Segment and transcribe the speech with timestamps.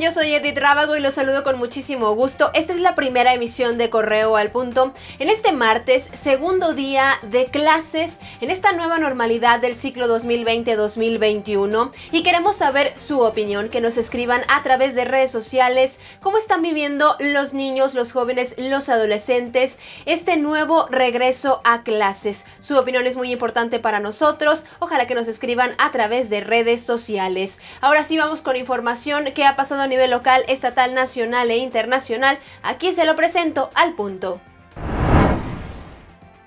[0.00, 2.50] Yo soy Edith Rábago y los saludo con muchísimo gusto.
[2.54, 4.94] Esta es la primera emisión de Correo al Punto.
[5.18, 12.22] En este martes, segundo día de clases en esta nueva normalidad del ciclo 2020-2021 y
[12.22, 17.14] queremos saber su opinión, que nos escriban a través de redes sociales cómo están viviendo
[17.18, 22.46] los niños, los jóvenes, los adolescentes este nuevo regreso a clases.
[22.58, 24.64] Su opinión es muy importante para nosotros.
[24.78, 27.60] Ojalá que nos escriban a través de redes sociales.
[27.82, 32.38] Ahora sí vamos con información que ha pasado a nivel local, estatal, nacional e internacional.
[32.62, 34.40] Aquí se lo presento al punto.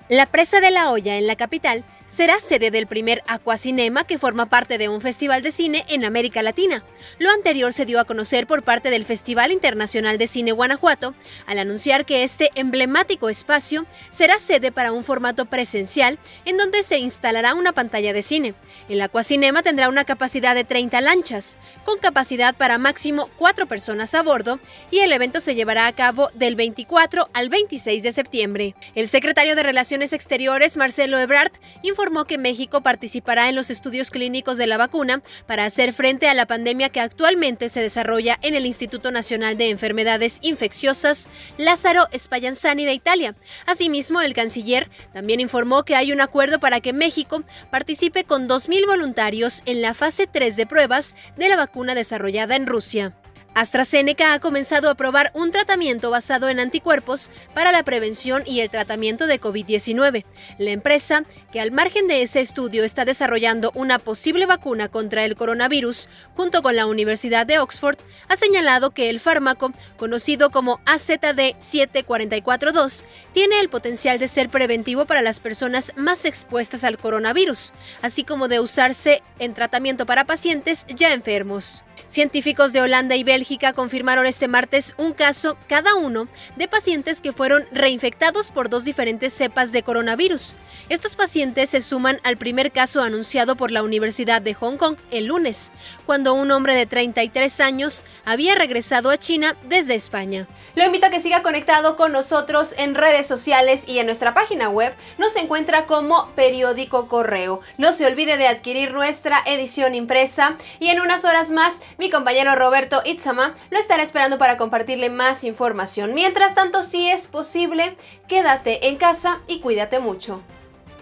[0.08, 4.46] La presa de la olla en la capital será sede del primer Aquacinema que forma
[4.46, 6.84] parte de un festival de cine en América Latina.
[7.18, 11.14] Lo anterior se dio a conocer por parte del Festival Internacional de Cine Guanajuato
[11.46, 16.98] al anunciar que este emblemático espacio será sede para un formato presencial en donde se
[16.98, 18.54] instalará una pantalla de cine.
[18.88, 24.22] El Aquacinema tendrá una capacidad de 30 lanchas, con capacidad para máximo 4 personas a
[24.22, 24.60] bordo,
[24.90, 28.74] y el evento se llevará a cabo del 24 al 26 de septiembre.
[28.94, 34.10] El secretario de Relaciones Exteriores, Marcelo Ebrard, informó informó que México participará en los estudios
[34.10, 38.54] clínicos de la vacuna para hacer frente a la pandemia que actualmente se desarrolla en
[38.54, 43.34] el Instituto Nacional de Enfermedades Infecciosas Lázaro Spallanzani de Italia.
[43.64, 48.86] Asimismo, el canciller también informó que hay un acuerdo para que México participe con 2.000
[48.86, 53.14] voluntarios en la fase 3 de pruebas de la vacuna desarrollada en Rusia.
[53.54, 58.68] AstraZeneca ha comenzado a probar un tratamiento basado en anticuerpos para la prevención y el
[58.68, 60.24] tratamiento de COVID-19.
[60.58, 65.36] La empresa, que al margen de ese estudio está desarrollando una posible vacuna contra el
[65.36, 67.96] coronavirus junto con la Universidad de Oxford,
[68.28, 75.22] ha señalado que el fármaco, conocido como AZD7442, tiene el potencial de ser preventivo para
[75.22, 81.12] las personas más expuestas al coronavirus, así como de usarse en tratamiento para pacientes ya
[81.12, 81.84] enfermos.
[82.08, 87.32] Científicos de Holanda y Bélgica confirmaron este martes un caso cada uno de pacientes que
[87.32, 90.56] fueron reinfectados por dos diferentes cepas de coronavirus.
[90.88, 95.26] Estos pacientes se suman al primer caso anunciado por la Universidad de Hong Kong el
[95.26, 95.70] lunes,
[96.06, 100.46] cuando un hombre de 33 años había regresado a China desde España.
[100.74, 104.68] Lo invito a que siga conectado con nosotros en redes sociales y en nuestra página
[104.68, 104.94] web.
[105.18, 107.60] Nos encuentra como periódico correo.
[107.78, 112.54] No se olvide de adquirir nuestra edición impresa y en unas horas más mi compañero
[112.54, 116.14] Roberto Itzama lo estará esperando para compartirle más información.
[116.14, 117.96] Mientras tanto, si es posible,
[118.28, 120.42] quédate en casa y cuídate mucho.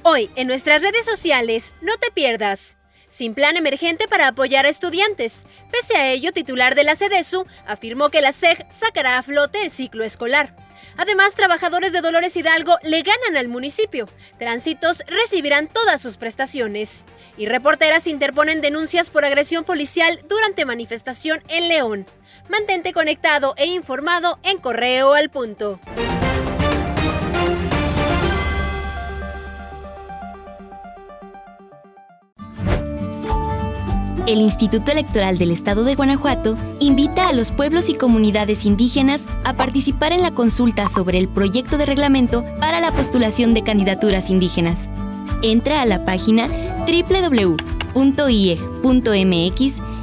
[0.02, 2.76] Hoy, en nuestras redes sociales, no te pierdas.
[3.08, 5.44] Sin plan emergente para apoyar a estudiantes.
[5.70, 9.70] Pese a ello, titular de la CEDESU afirmó que la SEG sacará a flote el
[9.70, 10.56] ciclo escolar.
[10.96, 14.08] Además, trabajadores de Dolores Hidalgo le ganan al municipio.
[14.38, 17.04] Tránsitos recibirán todas sus prestaciones.
[17.36, 22.06] Y reporteras interponen denuncias por agresión policial durante manifestación en León.
[22.48, 25.80] Mantente conectado e informado en Correo al Punto.
[34.26, 39.54] El Instituto Electoral del Estado de Guanajuato invita a los pueblos y comunidades indígenas a
[39.54, 44.88] participar en la consulta sobre el proyecto de reglamento para la postulación de candidaturas indígenas.
[45.42, 46.48] Entra a la página
[46.86, 47.62] www.ieg.mx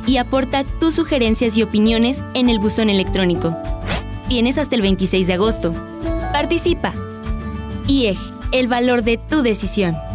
[0.07, 3.55] y aporta tus sugerencias y opiniones en el buzón electrónico.
[4.27, 5.73] Tienes hasta el 26 de agosto.
[6.33, 6.93] Participa.
[7.87, 8.17] IEG,
[8.51, 10.08] el valor de tu decisión.